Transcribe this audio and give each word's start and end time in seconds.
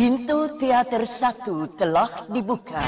Pintu 0.00 0.48
teater 0.56 1.04
satu 1.04 1.68
telah 1.76 2.24
dibuka. 2.32 2.80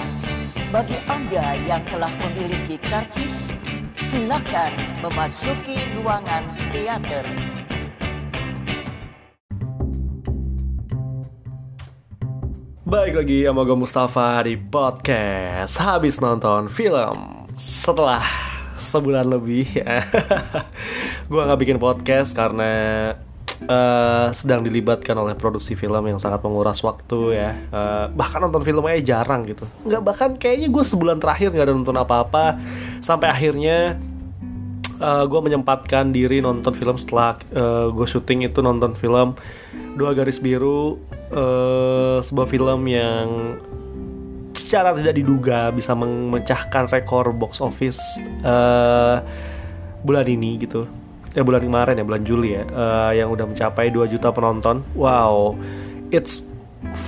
Bagi 0.73 0.97
Anda 1.05 1.61
yang 1.61 1.85
telah 1.85 2.09
memiliki 2.09 2.81
karcis, 2.81 3.53
silakan 4.01 4.73
memasuki 5.05 5.77
ruangan 5.93 6.41
teater. 6.73 7.29
Baik 12.89 13.21
lagi 13.21 13.45
sama 13.45 13.61
gue 13.69 13.77
Mustafa 13.77 14.49
di 14.49 14.57
podcast 14.57 15.77
Habis 15.85 16.17
nonton 16.17 16.73
film 16.73 17.45
Setelah 17.53 18.25
sebulan 18.81 19.29
lebih 19.29 19.69
Gue 21.29 21.41
gak 21.45 21.61
bikin 21.61 21.77
podcast 21.77 22.33
karena 22.33 22.73
uh, 23.67 24.29
Sedang 24.33 24.65
dilibatkan 24.65 25.15
oleh 25.19 25.35
produksi 25.35 25.75
film 25.75 26.03
yang 26.09 26.19
sangat 26.19 26.41
menguras 26.43 26.81
waktu 26.81 27.37
ya. 27.37 27.51
Uh, 27.71 28.07
Bahkan 28.15 28.39
nonton 28.49 28.63
film 28.63 28.83
aja 28.89 29.21
jarang 29.21 29.47
gitu. 29.47 29.69
Nggak 29.85 30.03
bahkan 30.03 30.31
kayaknya 30.39 30.69
gue 30.71 30.85
sebulan 30.85 31.19
terakhir 31.19 31.53
gak 31.53 31.67
ada 31.71 31.75
nonton 31.75 31.97
apa-apa. 31.99 32.59
Sampai 33.05 33.29
akhirnya 33.31 33.99
uh, 35.03 35.25
gue 35.27 35.41
menyempatkan 35.43 36.15
diri 36.15 36.39
nonton 36.39 36.73
film 36.73 36.97
setelah 36.97 37.37
uh, 37.53 37.91
gue 37.91 38.07
syuting 38.07 38.47
itu 38.47 38.63
nonton 38.63 38.95
film 38.95 39.35
Dua 39.93 40.17
Garis 40.17 40.41
Biru 40.41 40.97
uh, 41.35 42.23
sebuah 42.23 42.49
film 42.49 42.81
yang 42.89 43.59
secara 44.57 44.97
tidak 44.97 45.21
diduga 45.21 45.69
bisa 45.69 45.93
memecahkan 45.93 46.89
rekor 46.89 47.29
box 47.37 47.61
office 47.61 48.01
uh, 48.41 49.21
bulan 50.01 50.25
ini 50.25 50.57
gitu 50.65 50.89
ya 51.33 51.43
bulan 51.43 51.65
kemarin 51.65 51.97
ya 51.97 52.05
bulan 52.05 52.23
Juli 52.23 52.57
ya. 52.57 52.65
Uh, 52.69 53.13
yang 53.17 53.29
udah 53.33 53.49
mencapai 53.49 53.89
2 53.89 54.13
juta 54.13 54.29
penonton. 54.33 54.85
Wow. 54.93 55.57
It's 56.13 56.45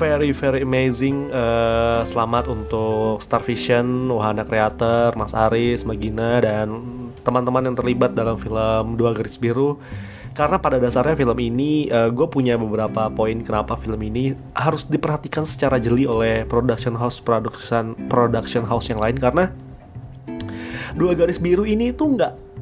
very 0.00 0.32
very 0.32 0.64
amazing. 0.64 1.28
Uh, 1.28 2.00
selamat 2.08 2.48
untuk 2.48 3.20
Star 3.20 3.44
Vision 3.44 4.08
Wahana 4.08 4.46
Creator 4.46 5.12
Mas 5.18 5.36
Aris 5.36 5.84
Magina 5.84 6.40
dan 6.40 6.80
teman-teman 7.20 7.72
yang 7.72 7.76
terlibat 7.76 8.16
dalam 8.16 8.40
film 8.40 8.96
Dua 8.96 9.12
Garis 9.12 9.36
Biru. 9.36 9.76
Karena 10.34 10.58
pada 10.58 10.82
dasarnya 10.82 11.14
film 11.14 11.38
ini 11.38 11.86
uh, 11.94 12.10
gue 12.10 12.26
punya 12.26 12.58
beberapa 12.58 13.06
poin 13.06 13.38
kenapa 13.46 13.78
film 13.78 14.02
ini 14.02 14.34
harus 14.50 14.82
diperhatikan 14.82 15.46
secara 15.46 15.78
jeli 15.78 16.10
oleh 16.10 16.42
production 16.42 16.98
house 16.98 17.22
production 17.22 17.94
production 18.10 18.66
house 18.66 18.90
yang 18.90 18.98
lain. 18.98 19.14
Karena 19.14 19.54
dua 20.98 21.14
garis 21.14 21.38
biru 21.38 21.62
ini 21.62 21.94
tuh 21.94 22.18
nggak 22.18 22.53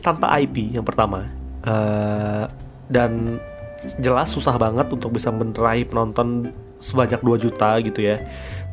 tanpa 0.00 0.32
IP 0.40 0.74
yang 0.74 0.84
pertama. 0.84 1.28
Uh, 1.60 2.48
dan 2.88 3.38
jelas 4.00 4.32
susah 4.32 4.56
banget 4.60 4.88
untuk 4.92 5.12
bisa 5.12 5.32
menerai 5.32 5.84
penonton 5.88 6.52
sebanyak 6.80 7.20
2 7.20 7.44
juta 7.48 7.76
gitu 7.80 8.00
ya 8.00 8.20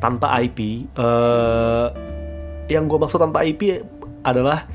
tanpa 0.00 0.40
IP 0.40 0.88
uh, 0.96 1.92
yang 2.68 2.88
gue 2.88 2.98
maksud 3.00 3.20
tanpa 3.20 3.44
IP 3.44 3.84
adalah 4.24 4.68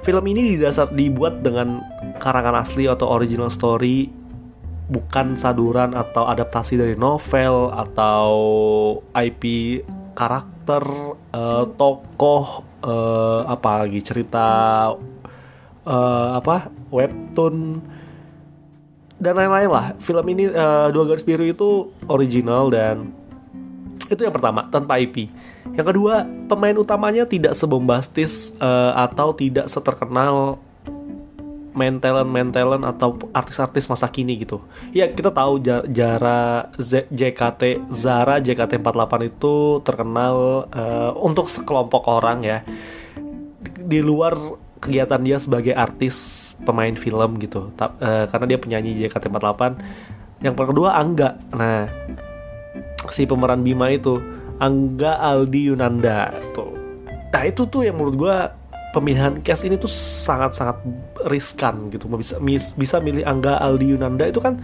film 0.00 0.24
ini 0.28 0.56
didasar 0.56 0.92
dibuat 0.92 1.44
dengan 1.44 1.82
karangan 2.20 2.62
asli 2.62 2.88
atau 2.88 3.10
original 3.10 3.52
story 3.52 4.08
bukan 4.86 5.34
saduran 5.34 5.92
atau 5.98 6.30
adaptasi 6.30 6.78
dari 6.78 6.94
novel 6.94 7.74
atau 7.74 8.30
IP 9.12 9.82
karakter 10.14 10.84
uh, 11.34 11.64
tokoh 11.74 12.62
uh, 12.86 13.44
apa 13.50 13.84
lagi 13.84 14.00
cerita 14.00 14.46
uh, 15.86 16.36
apa 16.36 16.68
webtoon 16.92 17.80
dan 19.16 19.32
lain-lain 19.32 19.70
lah. 19.72 19.86
Film 20.02 20.26
ini 20.28 20.50
uh, 20.50 20.92
dua 20.92 21.08
garis 21.08 21.24
biru 21.24 21.46
itu 21.46 21.88
original 22.10 22.68
dan 22.68 23.14
itu 24.06 24.22
yang 24.22 24.34
pertama 24.34 24.68
tanpa 24.70 25.02
IP 25.02 25.26
yang 25.74 25.86
kedua 25.86 26.22
pemain 26.46 26.76
utamanya 26.78 27.26
tidak 27.26 27.58
sebombastis 27.58 28.54
uh, 28.62 28.94
atau 28.94 29.34
tidak 29.34 29.66
seterkenal 29.66 30.62
main 31.76 32.00
talent 32.00 32.30
main 32.32 32.48
talent 32.48 32.80
atau 32.86 33.20
artis-artis 33.36 33.84
masa 33.84 34.08
kini 34.08 34.40
gitu. 34.40 34.64
Ya 34.96 35.12
kita 35.12 35.28
tahu 35.28 35.60
Jara 35.92 36.72
JKT 37.12 37.92
Zara 37.92 38.40
JKT48 38.40 39.12
itu 39.28 39.84
terkenal 39.84 40.64
uh, 40.72 41.12
untuk 41.20 41.52
sekelompok 41.52 42.08
orang 42.08 42.40
ya. 42.46 42.58
Di 43.60 44.00
luar 44.00 44.32
kegiatan 44.86 45.20
dia 45.20 45.36
sebagai 45.42 45.74
artis 45.74 46.46
pemain 46.62 46.94
film 46.94 47.36
gitu. 47.42 47.74
Uh, 47.76 48.24
karena 48.30 48.46
dia 48.46 48.58
penyanyi 48.62 48.90
JKT48 49.04 49.62
yang 50.44 50.54
kedua 50.56 50.96
Angga. 50.96 51.36
Nah 51.52 51.90
si 53.10 53.26
pemeran 53.26 53.66
Bima 53.66 53.92
itu 53.92 54.20
Angga 54.62 55.20
Aldi 55.20 55.74
Yunanda. 55.74 56.32
Tuh. 56.56 56.72
Nah 57.32 57.42
itu 57.44 57.68
tuh 57.68 57.84
yang 57.84 58.00
menurut 58.00 58.16
gue 58.16 58.36
pemilihan 58.96 59.44
cast 59.44 59.68
ini 59.68 59.76
tuh 59.76 59.90
sangat-sangat 59.90 60.80
riskan 61.28 61.92
gitu. 61.92 62.08
Bisa 62.08 62.40
bisa 62.76 62.96
milih 63.02 63.26
Angga 63.26 63.60
Aldi 63.60 63.96
Yunanda 63.96 64.24
itu 64.24 64.40
kan 64.40 64.56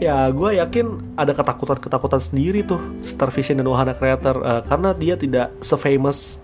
ya 0.00 0.32
gue 0.32 0.56
yakin 0.56 1.16
ada 1.16 1.32
ketakutan-ketakutan 1.32 2.20
sendiri 2.20 2.60
tuh. 2.64 2.80
Star 3.00 3.32
Vision 3.32 3.60
dan 3.60 3.68
Wahana 3.68 3.96
Creator 3.96 4.36
uh, 4.44 4.62
karena 4.68 4.92
dia 4.92 5.14
tidak 5.16 5.52
sefamous 5.64 6.40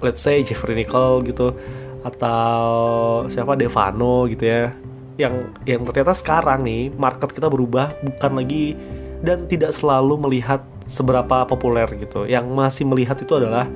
let's 0.00 0.24
say 0.24 0.40
Jeffrey 0.42 0.74
Nicole 0.74 1.22
gitu 1.28 1.52
atau 2.00 3.26
siapa 3.28 3.56
Devano 3.56 4.28
gitu 4.28 4.44
ya. 4.44 4.72
Yang 5.20 5.52
yang 5.68 5.80
ternyata 5.84 6.14
sekarang 6.16 6.64
nih 6.64 6.92
market 6.96 7.30
kita 7.36 7.48
berubah 7.48 7.92
bukan 8.00 8.32
lagi 8.40 8.76
dan 9.20 9.44
tidak 9.44 9.76
selalu 9.76 10.16
melihat 10.28 10.64
seberapa 10.88 11.44
populer 11.44 11.86
gitu. 12.00 12.24
Yang 12.24 12.46
masih 12.50 12.84
melihat 12.88 13.16
itu 13.20 13.32
adalah 13.36 13.68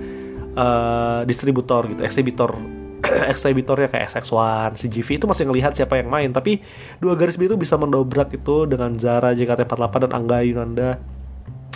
uh, 0.56 1.20
distributor 1.28 1.86
gitu, 1.92 2.02
eksibitor. 2.02 2.56
Ekstributornya 3.32 3.92
kayak 3.92 4.16
SX1, 4.16 4.80
CGV 4.80 5.20
itu 5.20 5.26
masih 5.28 5.44
ngelihat 5.44 5.76
siapa 5.76 6.00
yang 6.00 6.08
main. 6.08 6.32
Tapi 6.32 6.64
dua 6.98 7.12
garis 7.12 7.36
biru 7.36 7.60
bisa 7.60 7.76
mendobrak 7.76 8.32
itu 8.32 8.64
dengan 8.64 8.96
Zara 8.96 9.36
JKT48 9.36 10.08
dan 10.08 10.12
Angga 10.16 10.40
Yunanda 10.40 10.90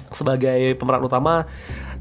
sebagai 0.09 0.73
pemeran 0.81 1.05
utama 1.05 1.45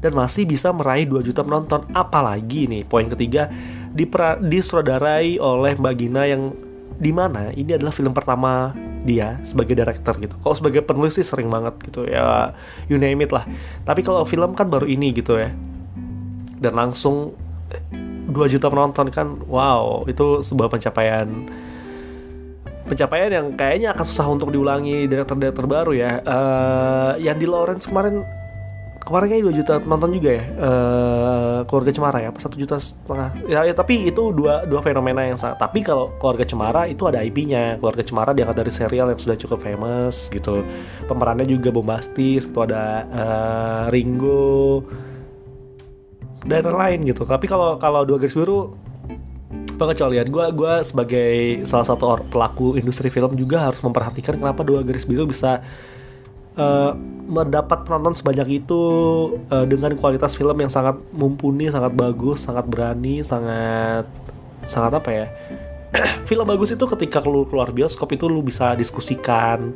dan 0.00 0.16
masih 0.16 0.48
bisa 0.48 0.72
meraih 0.72 1.04
2 1.04 1.20
juta 1.28 1.44
penonton. 1.44 1.84
Apalagi 1.92 2.70
nih 2.70 2.82
poin 2.88 3.04
ketiga 3.04 3.52
dipra 3.98 4.38
disutradarai 4.38 5.42
oleh 5.42 5.74
Mbak 5.74 5.94
Gina 5.98 6.22
yang 6.30 6.54
di 6.98 7.10
mana 7.10 7.50
ini 7.54 7.74
adalah 7.74 7.90
film 7.90 8.14
pertama 8.14 8.70
dia 9.02 9.38
sebagai 9.42 9.74
director 9.74 10.14
gitu. 10.18 10.34
Kalau 10.38 10.54
sebagai 10.54 10.82
penulis 10.86 11.18
sih 11.18 11.26
sering 11.26 11.50
banget 11.50 11.74
gitu 11.86 12.06
ya, 12.06 12.54
you 12.86 12.98
name 12.98 13.18
it 13.26 13.34
lah. 13.34 13.46
Tapi 13.82 14.06
kalau 14.06 14.22
film 14.22 14.54
kan 14.54 14.70
baru 14.70 14.86
ini 14.86 15.10
gitu 15.14 15.38
ya. 15.38 15.50
Dan 16.58 16.74
langsung 16.74 17.34
2 18.28 18.34
juta 18.50 18.66
penonton 18.66 19.08
kan, 19.14 19.38
wow, 19.46 20.02
itu 20.10 20.42
sebuah 20.42 20.68
pencapaian 20.68 21.26
pencapaian 22.88 23.30
yang 23.30 23.46
kayaknya 23.52 23.92
akan 23.92 24.04
susah 24.08 24.26
untuk 24.32 24.48
diulangi 24.48 25.06
director-director 25.06 25.68
baru 25.68 25.92
ya. 25.94 26.12
Uh, 26.24 27.12
yang 27.20 27.36
di 27.36 27.46
Lawrence 27.46 27.86
kemarin 27.86 28.24
kemarin 29.08 29.26
kayaknya 29.32 29.46
2 29.48 29.60
juta 29.64 29.74
penonton 29.80 30.10
juga 30.12 30.30
ya 30.36 30.44
uh, 30.60 31.58
keluarga 31.64 31.90
Cemara 31.96 32.18
ya 32.20 32.30
satu 32.36 32.56
juta 32.60 32.76
setengah. 32.76 33.30
Ya, 33.48 33.64
ya 33.64 33.74
tapi 33.74 34.06
itu 34.06 34.30
dua 34.36 34.68
dua 34.68 34.84
fenomena 34.84 35.24
yang 35.24 35.40
sangat 35.40 35.56
tapi 35.56 35.80
kalau 35.80 36.12
keluarga 36.20 36.44
Cemara 36.44 36.84
itu 36.84 37.08
ada 37.08 37.24
IP-nya 37.24 37.80
keluarga 37.80 38.04
Cemara 38.04 38.36
diangkat 38.36 38.56
dari 38.60 38.72
serial 38.72 39.08
yang 39.08 39.20
sudah 39.20 39.36
cukup 39.40 39.58
famous 39.64 40.28
gitu. 40.28 40.60
Pemerannya 41.08 41.48
juga 41.48 41.72
bombastis 41.72 42.44
itu 42.44 42.58
ada 42.60 43.08
uh, 43.08 43.82
Ringo 43.88 44.84
dan 46.44 46.68
lain 46.68 47.08
gitu. 47.08 47.24
Tapi 47.24 47.48
kalau 47.48 47.80
kalau 47.80 48.04
dua 48.04 48.20
garis 48.20 48.36
biru 48.36 48.76
pengecualian. 49.78 50.26
Gue 50.28 50.46
gue 50.52 50.74
sebagai 50.82 51.32
salah 51.64 51.86
satu 51.86 52.18
pelaku 52.28 52.76
industri 52.76 53.08
film 53.08 53.38
juga 53.38 53.70
harus 53.70 53.78
memperhatikan 53.80 54.36
kenapa 54.36 54.66
dua 54.66 54.82
garis 54.82 55.06
biru 55.06 55.24
bisa 55.24 55.62
uh, 56.58 56.92
mendapat 57.28 57.84
penonton 57.84 58.16
sebanyak 58.16 58.64
itu 58.64 58.80
uh, 59.52 59.64
dengan 59.68 59.94
kualitas 59.94 60.34
film 60.34 60.56
yang 60.58 60.72
sangat 60.72 60.96
mumpuni, 61.12 61.68
sangat 61.68 61.92
bagus, 61.92 62.44
sangat 62.44 62.64
berani, 62.66 63.20
sangat 63.20 64.08
sangat 64.64 64.92
apa 64.98 65.10
ya? 65.12 65.26
film 66.28 66.44
bagus 66.44 66.72
itu 66.72 66.84
ketika 66.84 67.24
lu 67.24 67.48
keluar 67.48 67.72
bioskop 67.72 68.12
itu 68.12 68.28
lu 68.28 68.44
bisa 68.44 68.76
diskusikan, 68.76 69.72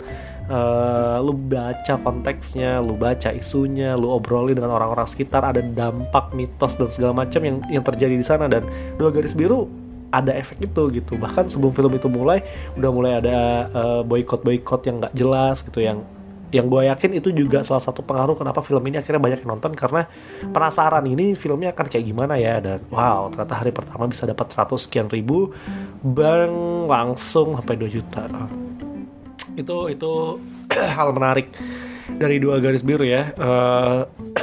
uh, 0.49 1.20
lu 1.20 1.32
baca 1.37 1.96
konteksnya, 2.00 2.81
lu 2.81 2.96
baca 2.96 3.32
isunya, 3.32 3.96
lu 3.96 4.12
obrolin 4.12 4.56
dengan 4.56 4.76
orang-orang 4.76 5.08
sekitar, 5.08 5.44
ada 5.44 5.61
dampak 5.61 6.32
mitos 6.37 6.76
dan 6.76 6.88
segala 6.93 7.12
macam 7.25 7.40
yang 7.44 7.56
yang 7.69 7.85
terjadi 7.85 8.17
di 8.17 8.25
sana 8.25 8.49
dan 8.49 8.64
dua 8.96 9.12
garis 9.12 9.37
biru 9.37 9.69
ada 10.12 10.37
efek 10.37 10.61
itu 10.61 10.82
gitu 10.93 11.17
bahkan 11.17 11.49
sebelum 11.49 11.73
film 11.73 11.96
itu 11.96 12.05
mulai 12.05 12.44
udah 12.76 12.90
mulai 12.93 13.12
ada 13.25 13.38
uh, 13.73 14.00
boykot 14.05 14.44
boykot 14.44 14.85
yang 14.85 15.00
nggak 15.00 15.17
jelas 15.17 15.64
gitu 15.64 15.81
yang 15.81 16.05
yang 16.52 16.69
gue 16.69 16.84
yakin 16.84 17.16
itu 17.16 17.32
juga 17.32 17.64
salah 17.64 17.81
satu 17.81 18.04
pengaruh 18.04 18.37
kenapa 18.37 18.60
film 18.60 18.84
ini 18.87 19.00
akhirnya 19.00 19.19
banyak 19.19 19.40
yang 19.43 19.56
nonton 19.56 19.72
karena 19.72 20.04
penasaran 20.52 21.04
ini 21.08 21.32
filmnya 21.32 21.72
akan 21.72 21.87
kayak 21.88 22.04
gimana 22.04 22.37
ya 22.37 22.60
dan 22.60 22.84
wow 22.93 23.32
ternyata 23.32 23.54
hari 23.56 23.72
pertama 23.72 24.04
bisa 24.04 24.28
dapat 24.28 24.52
100 24.52 24.84
sekian 24.84 25.08
ribu 25.08 25.56
bang 26.04 26.84
langsung 26.84 27.56
sampai 27.56 27.75
2 27.81 27.88
juta 27.88 28.28
itu 29.56 29.78
itu 29.88 30.12
hal 30.96 31.08
menarik 31.16 31.52
dari 32.16 32.37
dua 32.43 32.58
garis 32.58 32.82
biru 32.84 33.04
ya. 33.06 33.32
Uh, 33.37 34.00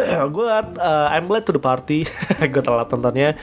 gue 0.36 0.46
uh, 0.80 1.08
I'm 1.12 1.30
late 1.30 1.46
to 1.46 1.54
the 1.54 1.62
party. 1.62 2.06
gue 2.54 2.64
telat 2.64 2.90
nontonnya. 2.90 3.38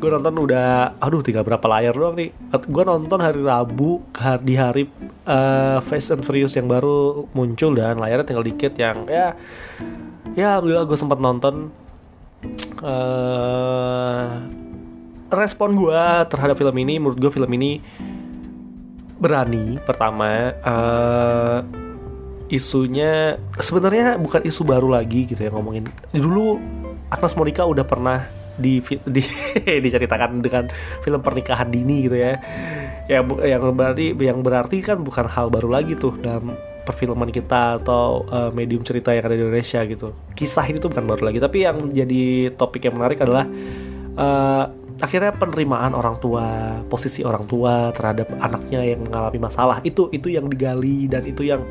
Gue 0.00 0.08
nonton 0.12 0.34
udah, 0.36 0.96
aduh 1.00 1.20
tiga 1.20 1.44
berapa 1.44 1.64
layar 1.68 1.92
doang 1.92 2.16
nih. 2.16 2.30
Gue 2.66 2.84
nonton 2.84 3.18
hari 3.20 3.40
Rabu 3.40 4.02
di 4.42 4.54
hari 4.56 4.88
uh, 5.28 5.78
Fast 5.84 6.14
and 6.14 6.24
Furious 6.24 6.56
yang 6.56 6.68
baru 6.68 7.28
muncul 7.36 7.76
dan 7.76 8.00
layarnya 8.00 8.26
tinggal 8.26 8.46
dikit 8.46 8.72
yang 8.76 9.04
ya 9.08 9.36
ya 10.36 10.58
alhamdulillah 10.58 10.86
gue 10.88 10.98
sempat 10.98 11.18
nonton. 11.20 11.54
Uh, 12.80 14.46
respon 15.42 15.74
gue 15.74 16.02
terhadap 16.30 16.54
film 16.54 16.76
ini, 16.78 17.02
menurut 17.02 17.18
gue 17.18 17.30
film 17.34 17.50
ini 17.58 17.82
berani 19.16 19.80
pertama 19.80 20.52
uh, 20.60 21.58
isunya 22.46 23.40
sebenarnya 23.58 24.18
bukan 24.22 24.46
isu 24.46 24.62
baru 24.62 24.92
lagi 24.94 25.26
gitu 25.26 25.40
ya 25.42 25.50
ngomongin. 25.50 25.90
Dulu 26.14 26.58
Agnes 27.10 27.34
Monica 27.34 27.62
udah 27.66 27.84
pernah 27.86 28.26
di, 28.56 28.80
di 29.04 29.22
diceritakan 29.84 30.40
dengan 30.40 30.70
film 31.04 31.20
pernikahan 31.20 31.68
dini 31.68 32.06
gitu 32.06 32.16
ya. 32.16 32.38
Yang 33.06 33.24
yang 33.46 33.62
berarti 33.74 34.06
yang 34.16 34.38
berarti 34.42 34.76
kan 34.82 34.98
bukan 35.02 35.26
hal 35.30 35.50
baru 35.52 35.68
lagi 35.70 35.94
tuh 35.94 36.18
dalam 36.18 36.56
perfilman 36.86 37.34
kita 37.34 37.82
atau 37.82 38.22
uh, 38.30 38.50
medium 38.54 38.86
cerita 38.86 39.10
yang 39.10 39.26
ada 39.26 39.34
di 39.34 39.42
Indonesia 39.42 39.82
gitu. 39.82 40.14
Kisah 40.38 40.66
ini 40.70 40.78
tuh 40.78 40.90
bukan 40.94 41.06
baru 41.06 41.22
lagi 41.30 41.38
tapi 41.42 41.66
yang 41.66 41.90
jadi 41.90 42.54
topik 42.54 42.86
yang 42.86 42.94
menarik 42.94 43.18
adalah 43.22 43.44
uh, 44.14 44.64
akhirnya 44.96 45.34
penerimaan 45.36 45.92
orang 45.92 46.16
tua 46.22 46.78
posisi 46.88 47.20
orang 47.20 47.44
tua 47.44 47.92
terhadap 47.92 48.30
anaknya 48.38 48.86
yang 48.86 49.02
mengalami 49.02 49.38
masalah. 49.42 49.82
Itu 49.82 50.08
itu 50.14 50.30
yang 50.30 50.46
digali 50.46 51.10
dan 51.10 51.26
itu 51.26 51.42
yang 51.42 51.66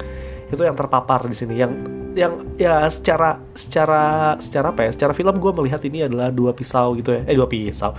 itu 0.50 0.62
yang 0.62 0.78
terpapar 0.78 1.26
di 1.26 1.36
sini. 1.38 1.58
Yang 1.58 1.72
yang 2.16 2.34
ya 2.56 2.88
secara 2.88 3.38
secara 3.54 4.36
secara 4.40 4.72
apa 4.72 4.88
ya? 4.88 4.92
Secara 4.96 5.12
film 5.12 5.36
gue 5.36 5.52
melihat 5.52 5.82
ini 5.84 6.08
adalah 6.08 6.32
dua 6.32 6.56
pisau 6.56 6.96
gitu 6.96 7.12
ya. 7.12 7.22
Eh 7.28 7.36
dua 7.36 7.48
pisau. 7.50 7.92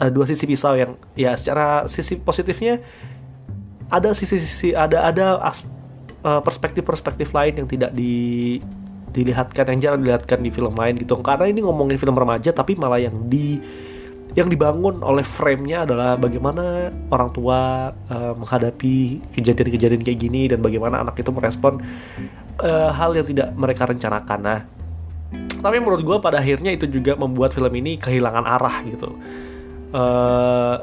Uh, 0.00 0.10
dua 0.10 0.24
sisi 0.26 0.44
pisau 0.48 0.74
yang 0.74 0.96
ya 1.14 1.36
secara 1.38 1.86
sisi 1.86 2.18
positifnya 2.18 2.82
ada 3.90 4.14
sisi-sisi 4.14 4.72
ada 4.72 5.06
ada 5.10 5.42
as, 5.42 5.66
uh, 6.22 6.40
perspektif-perspektif 6.40 7.34
lain 7.34 7.62
yang 7.62 7.68
tidak 7.68 7.90
di 7.90 8.58
dilihatkan 9.10 9.66
yang 9.74 9.80
jarang 9.82 10.00
dilihatkan 10.06 10.38
di 10.38 10.50
film 10.54 10.74
lain 10.74 10.94
gitu. 10.98 11.18
Karena 11.20 11.50
ini 11.50 11.60
ngomongin 11.62 11.98
film 11.98 12.14
remaja 12.14 12.54
tapi 12.54 12.78
malah 12.78 13.02
yang 13.02 13.26
di 13.26 13.58
yang 14.38 14.46
dibangun 14.46 15.02
oleh 15.02 15.26
frame-nya 15.26 15.82
adalah 15.82 16.14
bagaimana 16.14 16.94
orang 17.10 17.30
tua 17.34 17.90
uh, 17.90 18.32
menghadapi 18.38 19.18
kejadian-kejadian 19.34 20.02
kayak 20.06 20.20
gini 20.22 20.46
dan 20.46 20.62
bagaimana 20.62 21.02
anak 21.02 21.18
itu 21.18 21.34
merespon 21.34 21.82
uh, 22.62 22.90
hal 22.94 23.10
yang 23.18 23.26
tidak 23.26 23.50
mereka 23.58 23.90
rencanakan. 23.90 24.38
Nah, 24.38 24.60
tapi 25.58 25.76
menurut 25.82 26.02
gue 26.06 26.16
pada 26.22 26.38
akhirnya 26.38 26.70
itu 26.70 26.86
juga 26.86 27.18
membuat 27.18 27.50
film 27.50 27.70
ini 27.74 27.98
kehilangan 27.98 28.44
arah 28.46 28.76
gitu. 28.86 29.08
Uh, 29.90 30.78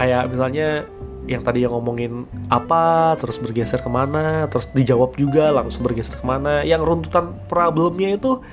kayak 0.00 0.32
misalnya 0.32 0.88
yang 1.24 1.40
tadi 1.40 1.64
yang 1.64 1.72
ngomongin 1.72 2.28
apa 2.52 3.16
terus 3.16 3.40
bergeser 3.40 3.80
ke 3.80 3.88
mana 3.88 4.44
terus 4.52 4.68
dijawab 4.76 5.16
juga 5.16 5.48
langsung 5.52 5.80
bergeser 5.80 6.20
ke 6.20 6.24
mana 6.24 6.60
yang 6.60 6.84
runtutan 6.84 7.32
problemnya 7.48 8.20
itu 8.20 8.44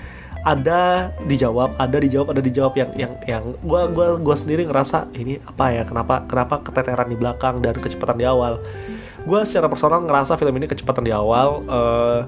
ada 0.41 1.13
dijawab 1.29 1.77
ada 1.77 1.97
dijawab 2.01 2.27
ada 2.33 2.41
dijawab 2.41 2.73
yang 2.73 2.91
yang 2.97 3.13
yang 3.29 3.43
gue 3.61 3.81
gua 3.93 4.17
gua 4.17 4.35
sendiri 4.35 4.65
ngerasa 4.65 5.09
ini 5.13 5.37
apa 5.45 5.65
ya? 5.69 5.83
Kenapa 5.85 6.25
kenapa 6.25 6.65
keteteran 6.65 7.09
di 7.13 7.17
belakang 7.17 7.61
dan 7.61 7.77
kecepatan 7.77 8.17
di 8.17 8.25
awal? 8.25 8.57
Gue 9.21 9.45
secara 9.45 9.69
personal 9.69 10.01
ngerasa 10.01 10.33
film 10.37 10.57
ini 10.57 10.65
kecepatan 10.65 11.05
di 11.05 11.13
awal 11.13 11.61
uh, 11.69 12.25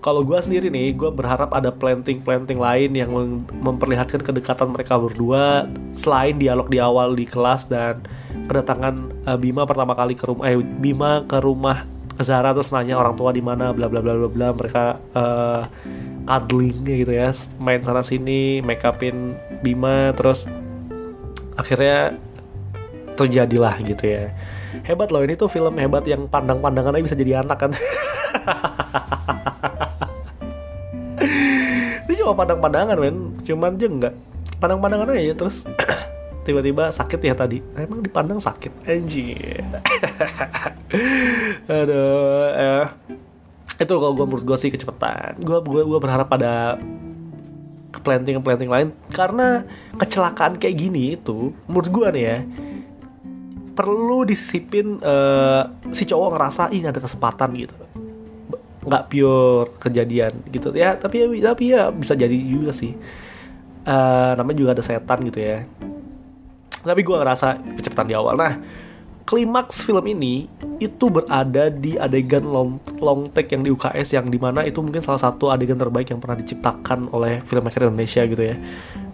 kalau 0.00 0.24
gue 0.24 0.36
sendiri 0.40 0.72
nih 0.72 0.96
gue 0.96 1.12
berharap 1.12 1.52
ada 1.52 1.68
planting 1.68 2.24
planting 2.24 2.56
lain 2.56 2.96
yang 2.96 3.12
memperlihatkan 3.52 4.24
kedekatan 4.24 4.72
mereka 4.72 4.96
berdua 4.96 5.68
selain 5.92 6.40
dialog 6.40 6.72
di 6.72 6.80
awal 6.80 7.12
di 7.12 7.28
kelas 7.28 7.68
dan 7.68 8.00
kedatangan 8.48 9.12
uh, 9.28 9.36
Bima 9.36 9.68
pertama 9.68 9.92
kali 9.92 10.16
ke 10.16 10.24
rumah 10.24 10.48
eh 10.48 10.56
Bima 10.56 11.28
ke 11.28 11.38
rumah 11.38 11.84
Zara 12.20 12.52
terus 12.52 12.72
nanya 12.72 13.00
orang 13.00 13.16
tua 13.16 13.32
di 13.32 13.40
mana 13.44 13.72
bla 13.72 13.88
bla 13.88 14.00
bla 14.00 14.12
bla 14.16 14.28
bla 14.28 14.48
mereka 14.52 15.00
uh, 15.16 15.62
cuddling 16.24 16.84
gitu 16.84 17.12
ya. 17.12 17.32
Main 17.60 17.84
sana 17.84 18.02
sini 18.04 18.60
make 18.64 18.84
upin 18.84 19.36
Bima 19.60 20.12
terus 20.16 20.48
akhirnya 21.56 22.16
terjadilah 23.14 23.76
gitu 23.84 24.04
ya. 24.04 24.32
Hebat 24.86 25.12
loh 25.12 25.20
ini 25.20 25.36
tuh 25.36 25.50
film 25.50 25.76
hebat 25.76 26.06
yang 26.06 26.24
pandang-pandangannya 26.30 27.04
bisa 27.04 27.18
jadi 27.18 27.44
anak 27.44 27.58
kan. 27.58 27.72
Ini 32.10 32.14
cuma 32.16 32.32
pandang-pandangan 32.34 32.96
men. 32.98 33.38
Cuman 33.44 33.76
aja 33.76 33.86
enggak 33.86 34.14
pandang-pandangan 34.60 35.16
aja 35.16 35.34
terus 35.34 35.64
tiba-tiba 36.46 36.92
sakit 36.92 37.20
ya 37.20 37.34
tadi. 37.34 37.58
Emang 37.74 38.04
dipandang 38.04 38.38
sakit 38.38 38.72
anjir 38.84 39.64
aduh 41.70 42.50
eh 42.52 42.86
itu 43.80 43.94
kalau 43.96 44.12
gue 44.12 44.26
menurut 44.28 44.44
gue 44.44 44.58
sih 44.60 44.68
kecepatan. 44.68 45.40
Gue 45.40 45.64
gue 45.64 45.82
gue 45.88 45.98
berharap 45.98 46.28
pada 46.28 46.76
planting 48.04 48.44
planting 48.44 48.68
lain. 48.68 48.92
Karena 49.08 49.64
kecelakaan 49.96 50.60
kayak 50.60 50.76
gini 50.76 51.16
itu 51.16 51.56
menurut 51.64 51.88
gue 51.88 52.08
nih 52.20 52.24
ya 52.24 52.38
perlu 53.72 54.28
disisipin 54.28 55.00
uh, 55.00 55.64
si 55.88 56.04
cowok 56.04 56.36
ngerasa 56.36 56.62
ini 56.76 56.92
ada 56.92 57.00
kesempatan 57.00 57.56
gitu. 57.56 57.76
Nggak 58.84 59.04
pure 59.08 59.72
kejadian 59.80 60.32
gitu. 60.52 60.76
Ya 60.76 61.00
tapi 61.00 61.24
ya 61.24 61.26
tapi 61.56 61.64
ya 61.72 61.88
bisa 61.88 62.12
jadi 62.12 62.36
juga 62.36 62.76
sih. 62.76 62.92
Uh, 63.80 64.36
namanya 64.36 64.58
juga 64.60 64.70
ada 64.76 64.84
setan 64.84 65.24
gitu 65.24 65.40
ya. 65.40 65.64
Tapi 66.84 67.00
gue 67.00 67.16
ngerasa 67.16 67.56
kecepatan 67.80 68.12
di 68.12 68.14
awal. 68.14 68.36
Nah 68.36 68.60
klimaks 69.30 69.86
film 69.86 70.02
ini 70.10 70.50
itu 70.82 71.06
berada 71.06 71.70
di 71.70 71.94
adegan 71.94 72.42
long, 72.42 72.82
long 72.98 73.30
take 73.30 73.54
yang 73.54 73.62
di 73.62 73.70
UKS 73.70 74.18
yang 74.18 74.26
di 74.26 74.42
mana 74.42 74.66
itu 74.66 74.82
mungkin 74.82 74.98
salah 74.98 75.22
satu 75.22 75.54
adegan 75.54 75.78
terbaik 75.78 76.10
yang 76.10 76.18
pernah 76.18 76.34
diciptakan 76.34 77.14
oleh 77.14 77.38
filmmaker 77.46 77.86
Indonesia 77.86 78.26
gitu 78.26 78.42
ya. 78.42 78.58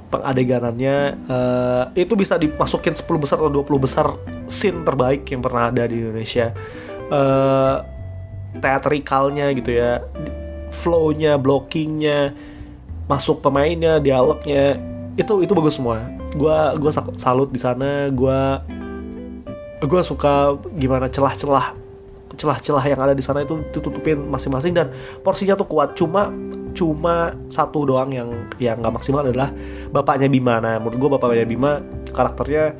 Pengadeganannya 0.08 0.96
uh, 1.28 1.84
itu 1.92 2.16
bisa 2.16 2.40
dimasukin 2.40 2.96
10 2.96 3.04
besar 3.20 3.36
atau 3.36 3.52
20 3.60 3.76
besar 3.76 4.16
scene 4.48 4.88
terbaik 4.88 5.28
yang 5.28 5.44
pernah 5.44 5.68
ada 5.68 5.84
di 5.84 6.00
Indonesia. 6.00 6.56
Uh, 7.12 7.84
teatrikalnya 8.56 9.52
gitu 9.52 9.68
ya 9.68 10.00
flownya 10.72 11.36
blockingnya 11.36 12.32
masuk 13.04 13.44
pemainnya 13.44 14.00
dialognya 14.00 14.80
itu 15.20 15.44
itu 15.44 15.52
bagus 15.52 15.76
semua. 15.76 16.08
Gue 16.32 16.56
gue 16.80 16.92
salut 17.20 17.52
di 17.52 17.60
sana 17.60 18.08
gue 18.08 18.40
gue 19.82 20.00
suka 20.00 20.56
gimana 20.76 21.12
celah-celah 21.12 21.76
celah-celah 22.36 22.84
yang 22.84 23.00
ada 23.00 23.14
di 23.16 23.24
sana 23.24 23.44
itu 23.44 23.64
ditutupin 23.72 24.18
masing-masing 24.28 24.76
dan 24.76 24.92
porsinya 25.24 25.56
tuh 25.56 25.68
kuat. 25.68 25.96
Cuma 25.96 26.28
cuma 26.76 27.32
satu 27.48 27.88
doang 27.88 28.12
yang 28.12 28.28
yang 28.60 28.76
nggak 28.84 29.00
maksimal 29.00 29.24
adalah 29.24 29.48
bapaknya 29.92 30.28
Bima. 30.28 30.60
Nah 30.60 30.76
menurut 30.80 30.96
gue 31.00 31.10
bapaknya 31.16 31.46
Bima 31.48 31.80
karakternya 32.12 32.76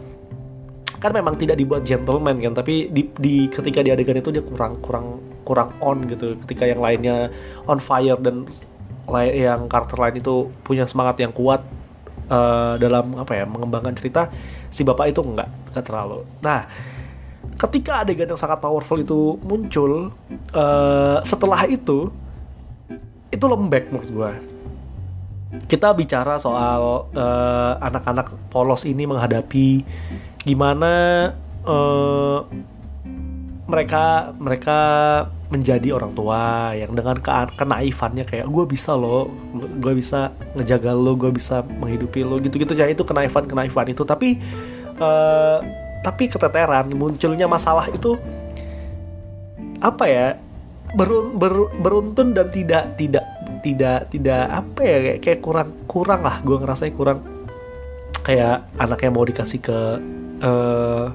kan 0.96 1.12
memang 1.12 1.36
tidak 1.36 1.60
dibuat 1.60 1.84
gentleman 1.84 2.40
kan 2.40 2.56
tapi 2.56 2.88
di, 2.88 3.12
di 3.20 3.52
ketika 3.52 3.84
di 3.84 3.92
adegan 3.92 4.16
itu 4.16 4.32
dia 4.32 4.44
kurang 4.44 4.80
kurang 4.84 5.20
kurang 5.44 5.72
on 5.80 6.04
gitu. 6.08 6.36
Ketika 6.44 6.68
yang 6.68 6.80
lainnya 6.84 7.32
on 7.64 7.80
fire 7.80 8.20
dan 8.20 8.48
yang 9.14 9.70
karakter 9.70 9.96
lain 9.96 10.18
itu 10.18 10.50
punya 10.66 10.84
semangat 10.84 11.22
yang 11.22 11.30
kuat 11.30 11.62
uh, 12.28 12.74
dalam 12.76 13.14
apa 13.16 13.32
ya 13.38 13.44
mengembangkan 13.46 13.94
cerita 13.94 14.28
si 14.70 14.87
bapak 14.87 15.12
itu 15.12 15.20
enggak 15.23 15.49
enggak 15.73 15.85
terlalu. 15.85 16.23
Nah 16.42 16.66
ketika 17.56 18.04
adegan 18.04 18.28
yang 18.28 18.40
sangat 18.40 18.61
powerful 18.61 18.99
itu 19.00 19.40
muncul 19.40 20.12
uh, 20.52 21.18
setelah 21.25 21.64
itu 21.64 22.12
itu 23.32 23.44
lembek 23.49 23.88
menurut 23.90 24.11
gue 24.12 24.32
kita 25.64 25.94
bicara 25.96 26.37
soal 26.37 27.08
uh, 27.16 27.73
anak-anak 27.80 28.35
polos 28.52 28.85
ini 28.85 29.08
menghadapi 29.08 29.87
gimana 30.44 31.32
uh, 31.64 32.44
mereka 33.66 34.37
mereka 34.37 34.78
menjadi 35.46 35.94
orang 35.94 36.10
tua 36.10 36.74
yang 36.74 36.90
dengan 36.90 37.22
ke 37.22 37.30
kenaifannya 37.54 38.26
kayak 38.26 38.50
gue 38.50 38.64
bisa 38.66 38.98
loh 38.98 39.30
gue 39.54 39.94
bisa 39.94 40.34
ngejaga 40.58 40.90
lo 40.90 41.14
gue 41.14 41.30
bisa 41.30 41.62
menghidupi 41.62 42.26
lo 42.26 42.42
gitu 42.42 42.58
gitu 42.58 42.74
ya 42.74 42.90
itu 42.90 43.06
kenaifan 43.06 43.46
kenaifan 43.46 43.94
itu. 43.94 44.02
Tapi 44.02 44.42
uh, 44.98 45.62
tapi 46.02 46.26
keteteran 46.26 46.90
munculnya 46.90 47.46
masalah 47.46 47.86
itu 47.90 48.18
apa 49.78 50.04
ya 50.10 50.26
berun, 50.98 51.38
ber, 51.38 51.70
beruntun 51.78 52.34
dan 52.34 52.50
tidak 52.50 52.98
tidak 52.98 53.26
tidak 53.62 54.10
tidak 54.10 54.42
apa 54.50 54.80
ya 54.82 54.96
kayak, 54.98 55.18
kayak 55.22 55.40
kurang 55.42 55.70
kurang 55.86 56.20
lah 56.26 56.42
gue 56.42 56.56
ngerasa 56.58 56.90
kurang. 56.90 57.22
Kayak 58.26 58.66
anaknya 58.82 59.10
mau 59.14 59.22
dikasih 59.22 59.60
ke 59.62 59.78
uh, 60.42 61.06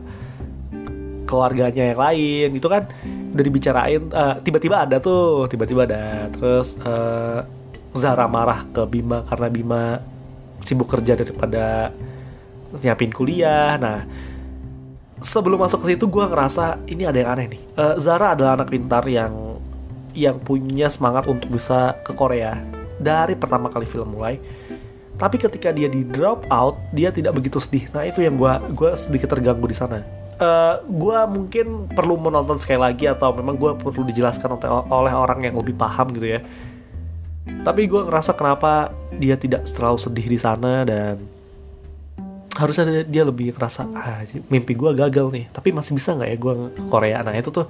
keluarganya 1.27 1.91
yang 1.91 1.99
lain 1.99 2.47
gitu 2.55 2.71
kan 2.71 2.87
udah 3.31 3.43
dibicarain 3.43 4.01
uh, 4.11 4.35
tiba-tiba 4.43 4.83
ada 4.83 4.99
tuh 4.99 5.47
tiba-tiba 5.47 5.87
ada. 5.87 6.27
Terus 6.35 6.75
uh, 6.83 7.47
Zara 7.95 8.27
marah 8.27 8.67
ke 8.71 8.83
Bima 8.87 9.23
karena 9.27 9.47
Bima 9.51 9.83
sibuk 10.63 10.87
kerja 10.91 11.15
daripada 11.15 11.91
nyiapin 12.79 13.11
kuliah. 13.11 13.79
Nah 13.79 14.03
sebelum 15.23 15.63
masuk 15.63 15.83
ke 15.85 15.95
situ 15.95 16.07
gue 16.07 16.25
ngerasa 16.27 16.83
ini 16.87 17.07
ada 17.07 17.17
yang 17.19 17.29
aneh 17.31 17.47
nih. 17.57 17.61
Uh, 17.75 17.95
Zara 17.99 18.35
adalah 18.35 18.59
anak 18.59 18.71
pintar 18.71 19.03
yang 19.07 19.59
yang 20.11 20.43
punya 20.43 20.91
semangat 20.91 21.23
untuk 21.31 21.55
bisa 21.55 21.95
ke 22.03 22.11
Korea 22.11 22.59
dari 22.99 23.33
pertama 23.39 23.71
kali 23.71 23.87
film 23.87 24.19
mulai. 24.19 24.39
Tapi 25.15 25.37
ketika 25.37 25.69
dia 25.69 25.87
di 25.87 26.03
drop 26.03 26.49
out 26.49 26.75
dia 26.91 27.13
tidak 27.13 27.37
begitu 27.37 27.61
sedih. 27.61 27.87
Nah 27.95 28.03
itu 28.03 28.25
yang 28.25 28.35
gue 28.35 28.53
gua 28.75 28.97
sedikit 28.97 29.31
terganggu 29.31 29.69
di 29.69 29.77
sana 29.77 30.20
uh, 30.41 30.45
eh, 30.45 30.75
gue 30.89 31.19
mungkin 31.29 31.67
perlu 31.93 32.17
menonton 32.17 32.57
sekali 32.57 32.81
lagi 32.81 33.05
atau 33.05 33.31
memang 33.31 33.55
gue 33.55 33.71
perlu 33.77 34.01
dijelaskan 34.09 34.57
oleh 34.89 35.13
orang 35.13 35.45
yang 35.45 35.55
lebih 35.55 35.77
paham 35.77 36.09
gitu 36.17 36.27
ya. 36.37 36.41
Tapi 37.61 37.85
gue 37.85 38.01
ngerasa 38.09 38.33
kenapa 38.33 38.89
dia 39.13 39.37
tidak 39.37 39.69
terlalu 39.69 40.01
sedih 40.01 40.25
di 40.25 40.39
sana 40.41 40.81
dan 40.85 41.21
harusnya 42.57 43.07
dia 43.07 43.23
lebih 43.23 43.55
ngerasa 43.55 43.87
ah 43.95 44.21
mimpi 44.49 44.73
gue 44.73 44.91
gagal 44.97 45.29
nih. 45.29 45.45
Tapi 45.53 45.69
masih 45.71 45.93
bisa 45.93 46.17
nggak 46.17 46.29
ya 46.29 46.37
gue 46.37 46.53
Korea 46.89 47.19
nah 47.21 47.33
itu 47.37 47.53
tuh 47.53 47.69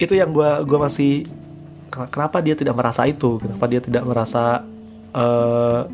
itu 0.00 0.12
yang 0.16 0.32
gue 0.32 0.50
gue 0.64 0.78
masih 0.78 1.12
kenapa 1.90 2.38
dia 2.44 2.54
tidak 2.54 2.76
merasa 2.76 3.08
itu? 3.08 3.40
Kenapa 3.40 3.64
dia 3.66 3.80
tidak 3.82 4.04
merasa 4.06 4.62
uh, 5.16 5.84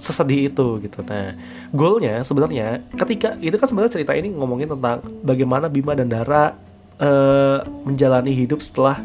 sesedih 0.00 0.50
itu 0.50 0.80
gitu. 0.82 1.04
Nah 1.06 1.36
goalnya 1.70 2.24
sebenarnya 2.24 2.82
ketika 2.96 3.36
itu 3.38 3.54
kan 3.54 3.68
sebenarnya 3.68 4.00
cerita 4.00 4.12
ini 4.16 4.32
ngomongin 4.32 4.72
tentang 4.72 5.04
bagaimana 5.22 5.68
Bima 5.68 5.92
dan 5.92 6.08
Dara 6.08 6.56
uh, 6.98 7.58
menjalani 7.84 8.32
hidup 8.34 8.64
setelah 8.64 8.98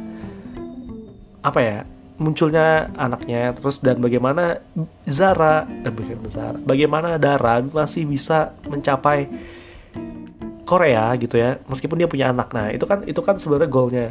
apa 1.45 1.59
ya 1.61 1.77
munculnya 2.15 2.89
anaknya 2.95 3.51
terus 3.53 3.83
dan 3.83 3.99
bagaimana 3.99 4.63
Zara 5.05 5.67
dan 5.67 5.91
bagaimana 5.91 6.29
Zara 6.31 6.57
bagaimana 6.63 7.09
Dara 7.19 7.59
masih 7.61 8.07
bisa 8.07 8.55
mencapai 8.65 9.27
Korea 10.65 11.13
gitu 11.21 11.37
ya 11.37 11.61
meskipun 11.69 12.01
dia 12.01 12.09
punya 12.09 12.33
anak. 12.33 12.49
Nah 12.49 12.73
itu 12.73 12.89
kan 12.89 13.05
itu 13.05 13.21
kan 13.21 13.37
sebenarnya 13.37 13.69
goalnya. 13.69 14.05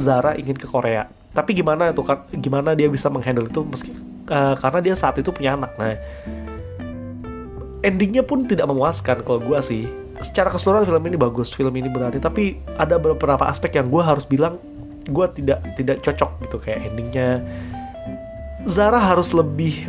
Zara 0.00 0.32
ingin 0.32 0.56
ke 0.56 0.64
Korea 0.64 1.19
tapi 1.30 1.54
gimana 1.54 1.94
kan 1.94 2.26
gimana 2.34 2.74
dia 2.74 2.90
bisa 2.90 3.06
menghandle 3.06 3.46
itu 3.46 3.62
meski 3.62 3.94
uh, 4.26 4.58
karena 4.58 4.78
dia 4.82 4.94
saat 4.98 5.14
itu 5.18 5.30
punya 5.30 5.54
anak. 5.54 5.70
Nah 5.78 5.94
endingnya 7.86 8.26
pun 8.26 8.44
tidak 8.44 8.66
memuaskan 8.66 9.22
kalau 9.22 9.38
gue 9.38 9.58
sih. 9.62 9.84
Secara 10.20 10.52
keseluruhan 10.52 10.84
film 10.84 11.00
ini 11.08 11.16
bagus 11.16 11.48
film 11.48 11.72
ini 11.72 11.88
berani 11.88 12.20
tapi 12.20 12.60
ada 12.76 13.00
beberapa 13.00 13.48
aspek 13.48 13.80
yang 13.80 13.88
gue 13.88 14.02
harus 14.04 14.28
bilang 14.28 14.60
gue 15.08 15.26
tidak 15.38 15.64
tidak 15.78 15.96
cocok 16.02 16.30
gitu. 16.44 16.56
Kayak 16.60 16.78
endingnya. 16.92 17.28
Zara 18.68 19.00
harus 19.00 19.32
lebih 19.32 19.88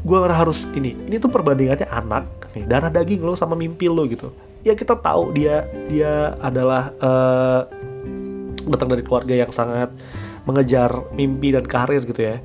gue 0.00 0.18
harus 0.32 0.64
ini 0.72 0.96
ini 1.10 1.20
tuh 1.20 1.28
perbandingannya 1.28 1.84
anak 1.92 2.24
nih 2.56 2.64
darah 2.64 2.88
daging 2.88 3.20
lo 3.20 3.32
sama 3.34 3.56
mimpi 3.56 3.88
lo 3.88 4.04
gitu. 4.06 4.30
Ya 4.60 4.76
kita 4.76 4.92
tahu 4.92 5.32
dia 5.32 5.64
dia 5.88 6.36
adalah 6.38 6.92
uh, 7.00 7.64
datang 8.68 8.92
dari 8.92 9.02
keluarga 9.02 9.34
yang 9.34 9.50
sangat 9.50 9.88
mengejar 10.48 11.12
mimpi 11.12 11.52
dan 11.52 11.64
karir 11.64 12.04
gitu 12.04 12.20
ya. 12.20 12.36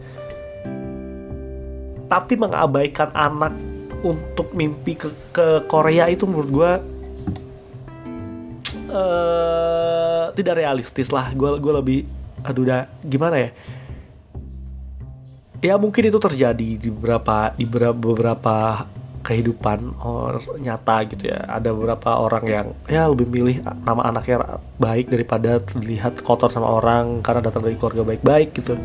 Tapi 2.05 2.33
mengabaikan 2.37 3.09
anak 3.15 3.53
untuk 4.05 4.53
mimpi 4.53 4.93
ke, 4.93 5.09
ke 5.33 5.65
Korea 5.65 6.05
itu 6.11 6.29
menurut 6.29 6.49
gue 6.53 6.71
uh, 8.93 10.25
tidak 10.37 10.55
realistis 10.61 11.09
lah. 11.09 11.33
Gue 11.33 11.57
gue 11.57 11.73
lebih 11.73 11.99
aduh 12.45 12.63
udah 12.63 12.85
gimana 13.01 13.35
ya? 13.41 13.49
Ya 15.65 15.75
mungkin 15.81 16.05
itu 16.05 16.19
terjadi 16.21 16.69
di 16.77 16.89
beberapa 16.93 17.49
di 17.57 17.65
beberapa 17.65 18.85
kehidupan 19.25 19.97
or, 20.05 20.37
nyata 20.61 21.01
gitu 21.09 21.33
ya. 21.33 21.41
Ada 21.49 21.73
beberapa 21.73 22.21
orang 22.21 22.45
yang 22.45 22.67
ya 22.85 23.09
lebih 23.09 23.25
milih 23.25 23.65
nama 23.81 24.05
anaknya 24.13 24.61
baik 24.77 25.09
daripada 25.09 25.57
terlihat 25.57 26.21
kotor 26.21 26.53
sama 26.53 26.69
orang 26.69 27.25
karena 27.25 27.41
datang 27.41 27.65
dari 27.65 27.73
keluarga 27.73 28.05
baik-baik 28.05 28.49
gitu. 28.61 28.77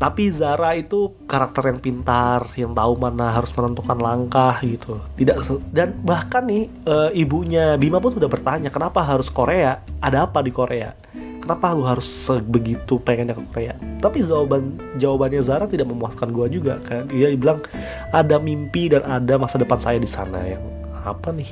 Tapi 0.00 0.32
Zara 0.32 0.72
itu 0.80 1.12
karakter 1.28 1.76
yang 1.76 1.80
pintar 1.84 2.48
yang 2.56 2.72
tahu 2.72 2.96
mana 2.96 3.36
harus 3.36 3.52
menentukan 3.52 4.00
langkah 4.00 4.56
gitu. 4.64 4.96
Tidak 5.20 5.36
dan 5.76 5.92
bahkan 6.00 6.40
nih 6.48 6.72
e, 6.88 6.94
ibunya 7.20 7.76
Bima 7.76 8.00
pun 8.00 8.16
sudah 8.16 8.24
bertanya 8.24 8.72
kenapa 8.72 9.04
harus 9.04 9.28
Korea? 9.28 9.84
Ada 10.00 10.24
apa 10.24 10.40
di 10.40 10.56
Korea 10.56 10.99
kenapa 11.50 11.74
lu 11.74 11.82
harus 11.82 12.06
sebegitu 12.06 13.02
pengennya 13.02 13.34
ke 13.34 13.42
Korea? 13.50 13.74
Tapi 13.98 14.22
jawaban 14.22 14.78
jawabannya 15.02 15.42
Zara 15.42 15.66
tidak 15.66 15.90
memuaskan 15.90 16.30
gue 16.30 16.46
juga 16.46 16.78
kan? 16.86 17.10
Dia 17.10 17.34
bilang 17.34 17.58
ada 18.14 18.38
mimpi 18.38 18.86
dan 18.86 19.02
ada 19.02 19.34
masa 19.34 19.58
depan 19.58 19.82
saya 19.82 19.98
di 19.98 20.06
sana. 20.06 20.38
Yang 20.46 20.62
apa 21.02 21.34
nih? 21.34 21.50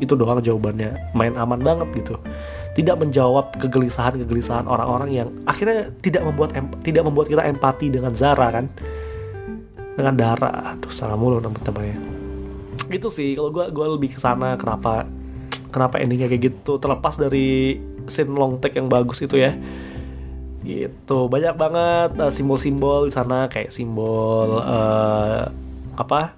Itu 0.00 0.16
doang 0.16 0.40
jawabannya. 0.40 1.12
Main 1.12 1.36
aman 1.36 1.60
banget 1.60 1.92
gitu. 1.92 2.16
Tidak 2.72 2.96
menjawab 2.96 3.52
kegelisahan-kegelisahan 3.60 4.64
orang-orang 4.64 5.12
yang 5.12 5.28
akhirnya 5.44 5.92
tidak 6.00 6.24
membuat 6.24 6.56
tidak 6.80 7.04
membuat 7.04 7.28
kita 7.28 7.44
empati 7.44 7.92
dengan 7.92 8.16
Zara 8.16 8.48
kan? 8.48 8.64
Dengan 9.92 10.16
Dara. 10.16 10.72
Tuh 10.80 10.88
salah 10.88 11.20
mulu 11.20 11.36
namanya 11.36 12.00
gitu 12.88 13.12
sih. 13.12 13.36
Kalau 13.36 13.52
gue 13.52 13.68
gue 13.68 13.86
lebih 13.92 14.16
ke 14.16 14.18
sana 14.24 14.56
kenapa 14.56 15.04
kenapa 15.68 16.00
endingnya 16.00 16.32
kayak 16.32 16.48
gitu. 16.48 16.80
Terlepas 16.80 17.20
dari 17.20 17.76
scene 18.08 18.32
long 18.34 18.60
take 18.60 18.76
yang 18.76 18.88
bagus 18.88 19.20
itu 19.24 19.38
ya. 19.40 19.56
Gitu 20.64 21.18
banyak 21.28 21.54
banget 21.60 22.10
uh, 22.16 22.32
simbol-simbol 22.32 23.08
di 23.08 23.12
sana 23.12 23.52
kayak 23.52 23.68
simbol 23.68 24.64
uh, 24.64 25.48
apa 26.00 26.32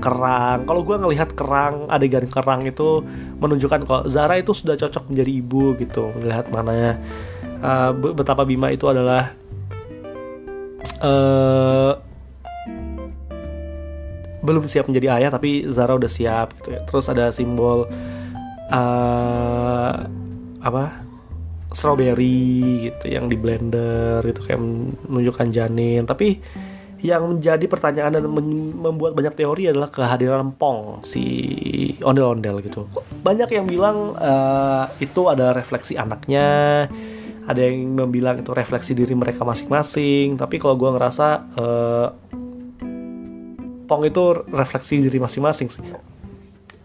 kerang. 0.00 0.68
Kalau 0.68 0.80
gue 0.84 0.96
ngelihat 1.00 1.32
kerang 1.36 1.88
adegan 1.88 2.28
kerang 2.28 2.64
itu 2.68 3.04
menunjukkan 3.40 3.80
kalau 3.88 4.02
Zara 4.08 4.36
itu 4.36 4.52
sudah 4.52 4.76
cocok 4.76 5.12
menjadi 5.12 5.32
ibu 5.32 5.64
gitu 5.80 6.12
melihat 6.20 6.48
mana 6.52 7.00
uh, 7.64 7.90
betapa 7.92 8.44
Bima 8.44 8.68
itu 8.72 8.84
adalah 8.88 9.32
uh, 11.00 11.96
belum 14.40 14.64
siap 14.68 14.88
menjadi 14.88 15.20
ayah 15.20 15.30
tapi 15.32 15.68
Zara 15.68 15.96
udah 15.96 16.08
siap 16.08 16.56
gitu 16.60 16.68
ya. 16.76 16.80
Terus 16.88 17.08
ada 17.08 17.32
simbol 17.32 17.88
uh, 18.72 19.92
apa 20.60 20.84
strawberry 21.70 22.90
gitu 22.90 23.06
yang 23.10 23.30
di 23.30 23.36
blender 23.38 24.22
itu 24.26 24.40
kayak 24.42 24.60
menunjukkan 25.06 25.48
janin. 25.54 26.02
Tapi 26.04 26.40
yang 27.00 27.24
menjadi 27.32 27.64
pertanyaan 27.64 28.20
dan 28.20 28.28
membuat 28.28 29.16
banyak 29.16 29.32
teori 29.32 29.72
adalah 29.72 29.88
kehadiran 29.88 30.52
Pong 30.52 31.00
si 31.02 31.24
ondel-ondel 32.04 32.60
gitu. 32.60 32.84
Banyak 33.24 33.48
yang 33.56 33.64
bilang 33.64 34.12
uh, 34.20 34.84
itu 35.00 35.32
ada 35.32 35.56
refleksi 35.56 35.96
anaknya 35.96 36.86
ada 37.50 37.66
yang 37.66 37.98
bilang 38.12 38.38
itu 38.38 38.54
refleksi 38.54 38.94
diri 38.94 39.16
mereka 39.16 39.42
masing-masing. 39.42 40.38
Tapi 40.38 40.62
kalau 40.62 40.78
gue 40.78 40.90
ngerasa 40.94 41.26
uh, 41.58 42.08
Pong 43.90 44.06
itu 44.06 44.46
refleksi 44.54 45.02
diri 45.02 45.18
masing-masing 45.18 45.66
sih. 45.66 45.82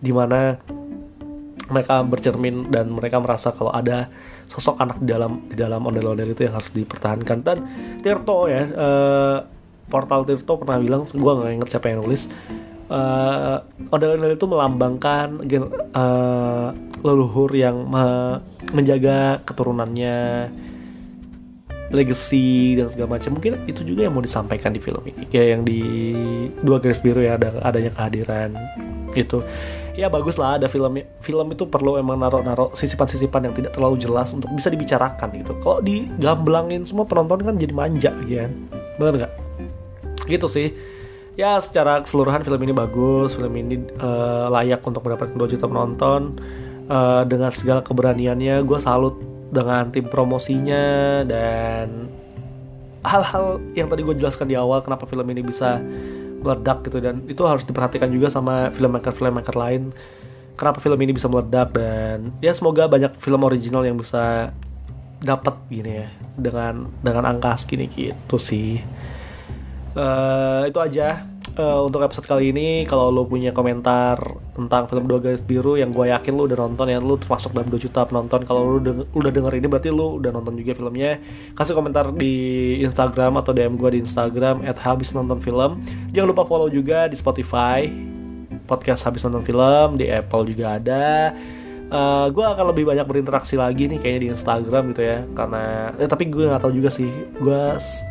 Di 0.01 0.10
mana 0.10 0.58
mereka 1.72 2.05
bercermin 2.05 2.69
dan 2.69 2.93
mereka 2.93 3.17
merasa 3.17 3.50
kalau 3.53 3.74
ada 3.74 4.10
sosok 4.50 4.77
anak 4.77 5.01
di 5.01 5.07
dalam 5.10 5.45
di 5.50 5.57
dalam 5.57 5.81
ondel-ondel 5.81 6.31
itu 6.31 6.45
yang 6.45 6.55
harus 6.57 6.69
dipertahankan. 6.69 7.38
Dan 7.41 7.57
Tirto 8.01 8.45
ya 8.45 8.63
uh, 8.69 9.38
portal 9.89 10.25
Tirto 10.25 10.62
pernah 10.62 10.77
bilang 10.77 11.10
gue 11.10 11.31
nggak 11.34 11.51
inget 11.57 11.69
siapa 11.74 11.89
yang 11.89 12.05
nulis 12.05 12.29
uh, 12.89 13.57
ondel-ondel 13.89 14.38
itu 14.38 14.45
melambangkan 14.45 15.27
uh, 15.93 16.69
leluhur 17.01 17.51
yang 17.53 17.86
me 17.86 18.05
menjaga 18.74 19.41
keturunannya 19.45 20.50
legacy 21.93 22.75
dan 22.81 22.89
segala 22.89 23.17
macam. 23.17 23.38
Mungkin 23.38 23.69
itu 23.69 23.81
juga 23.86 24.10
yang 24.10 24.13
mau 24.17 24.25
disampaikan 24.25 24.74
di 24.74 24.81
film 24.81 25.05
ini. 25.05 25.29
Kayak 25.29 25.48
yang 25.57 25.62
di 25.63 25.81
dua 26.65 26.81
garis 26.81 27.00
biru 27.00 27.22
ya 27.22 27.38
ada 27.38 27.62
adanya 27.62 27.93
kehadiran 27.93 28.51
itu 29.15 29.39
ya 29.96 30.12
bagus 30.12 30.36
lah 30.36 30.60
ada 30.60 30.68
film 30.68 31.00
film 31.24 31.48
itu 31.56 31.64
perlu 31.66 31.96
emang 31.96 32.20
naruh-naruh 32.20 32.75
sisipan-sisipan 32.75 33.48
yang 33.48 33.56
tidak 33.56 33.72
terlalu 33.74 33.96
jelas 34.00 34.30
untuk 34.36 34.52
bisa 34.52 34.68
dibicarakan 34.68 35.32
gitu. 35.40 35.56
Kalau 35.64 35.80
digamblangin 35.80 36.84
semua 36.84 37.08
penonton 37.08 37.42
kan 37.42 37.56
jadi 37.56 37.74
manja 37.74 38.12
gitu 38.28 38.44
kan 38.44 38.52
bener 39.00 39.14
nggak? 39.25 39.34
Gitu 40.28 40.48
sih. 40.52 40.68
Ya 41.36 41.60
secara 41.60 42.00
keseluruhan 42.04 42.44
film 42.44 42.60
ini 42.64 42.74
bagus 42.75 43.36
film 43.36 43.52
ini 43.56 43.75
uh, 44.00 44.48
layak 44.52 44.84
untuk 44.84 45.04
mendapatkan 45.04 45.36
2 45.36 45.54
juta 45.56 45.66
penonton. 45.68 46.36
Uh, 46.86 47.25
dengan 47.25 47.50
segala 47.50 47.82
keberaniannya 47.82 48.62
gue 48.62 48.78
salut 48.78 49.18
dengan 49.50 49.90
tim 49.90 50.06
promosinya 50.06 51.25
dan 51.25 52.06
hal-hal 53.02 53.58
yang 53.78 53.90
tadi 53.90 54.02
gue 54.06 54.14
jelaskan 54.18 54.50
di 54.50 54.54
awal 54.54 54.86
kenapa 54.86 55.10
film 55.10 55.25
ini 55.34 55.42
bisa 55.42 55.82
meledak 56.46 56.86
gitu 56.86 57.02
dan 57.02 57.25
itu 57.25 57.42
harus 57.42 57.66
diperhatikan 57.66 58.14
juga 58.14 58.30
sama 58.30 58.70
filmmaker 58.70 59.12
filmmaker 59.12 59.58
lain. 59.58 59.90
Kenapa 60.56 60.80
film 60.80 60.96
ini 61.02 61.12
bisa 61.12 61.28
meledak 61.28 61.74
dan 61.74 62.32
ya 62.40 62.54
semoga 62.54 62.88
banyak 62.88 63.18
film 63.20 63.44
original 63.44 63.84
yang 63.84 63.98
bisa 63.98 64.54
dapat 65.20 65.58
gini 65.68 66.06
ya 66.06 66.08
dengan 66.38 66.88
dengan 67.02 67.25
angka 67.25 67.58
segini 67.58 67.90
gitu 67.90 68.38
sih. 68.38 68.80
Uh, 69.98 70.68
itu 70.70 70.80
aja 70.80 71.24
uh, 71.58 71.82
untuk 71.88 72.04
episode 72.04 72.28
kali 72.28 72.52
ini 72.52 72.84
kalau 72.86 73.12
lo 73.12 73.24
punya 73.28 73.56
komentar 73.56 74.20
tentang 74.56 74.88
film 74.88 75.08
dua 75.08 75.20
garis 75.20 75.44
biru 75.44 75.80
yang 75.80 75.92
gue 75.92 76.12
yakin 76.12 76.36
lo 76.36 76.48
udah 76.48 76.58
nonton 76.68 76.88
ya 76.92 77.00
lo 77.00 77.16
termasuk 77.20 77.52
dalam 77.56 77.68
2 77.72 77.80
juta 77.80 78.02
penonton. 78.08 78.42
Kalau 78.44 78.62
lo 78.64 78.78
udah, 78.80 78.94
udah 79.16 79.32
denger 79.32 79.54
ini 79.60 79.68
berarti 79.68 79.90
lo 79.92 80.20
udah 80.20 80.32
nonton 80.32 80.56
juga 80.60 80.76
filmnya. 80.76 81.20
Kasih 81.56 81.74
komentar 81.76 82.12
di 82.16 82.36
Instagram 82.84 83.40
atau 83.40 83.52
DM 83.56 83.76
gue 83.80 83.90
di 83.96 84.00
Instagram 84.04 84.64
at 84.68 84.78
habis 84.80 85.12
nonton 85.16 85.40
film. 85.40 85.82
Jangan 86.12 86.28
lupa 86.32 86.44
follow 86.48 86.68
juga 86.68 87.08
di 87.08 87.16
Spotify 87.16 87.88
podcast 88.66 89.06
habis 89.06 89.22
nonton 89.22 89.46
film 89.46 90.00
di 90.00 90.10
Apple 90.10 90.44
juga 90.50 90.82
ada. 90.82 91.32
Uh, 91.86 92.34
gue 92.34 92.42
akan 92.42 92.74
lebih 92.74 92.90
banyak 92.90 93.06
berinteraksi 93.06 93.54
lagi 93.54 93.86
nih 93.86 94.02
kayaknya 94.02 94.22
di 94.26 94.30
Instagram 94.34 94.84
gitu 94.90 95.06
ya 95.06 95.22
karena 95.38 95.94
eh, 96.02 96.10
tapi 96.10 96.26
gue 96.34 96.50
nggak 96.50 96.66
tahu 96.66 96.74
juga 96.74 96.90
sih 96.90 97.06
gue 97.38 97.62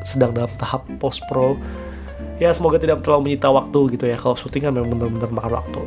sedang 0.06 0.30
dalam 0.30 0.46
tahap 0.62 0.86
post 1.02 1.26
pro 1.26 1.58
ya 2.42 2.50
semoga 2.50 2.80
tidak 2.80 3.02
terlalu 3.04 3.32
menyita 3.32 3.48
waktu 3.50 3.80
gitu 3.98 4.04
ya. 4.10 4.16
Kalau 4.18 4.34
syuting 4.34 4.62
kan 4.66 4.72
memang 4.74 4.96
bener-bener 4.96 5.30
makan 5.30 5.52
waktu. 5.58 5.80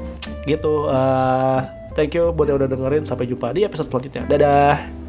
Gitu. 0.47 0.73
Uh, 0.87 1.59
thank 1.97 2.15
you 2.15 2.31
buat 2.31 2.47
yang 2.47 2.59
udah 2.59 2.69
dengerin. 2.69 3.03
Sampai 3.03 3.27
jumpa 3.27 3.51
di 3.51 3.67
episode 3.67 3.91
selanjutnya. 3.91 4.23
Dadah 4.27 5.06